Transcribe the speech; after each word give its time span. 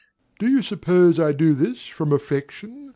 Do 0.39 0.47
you 0.47 0.63
suppose 0.63 1.19
I 1.19 1.31
do 1.31 1.53
this 1.53 1.85
from 1.85 2.11
affection? 2.11 2.89